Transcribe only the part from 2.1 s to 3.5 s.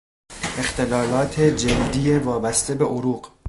وابسته به عروق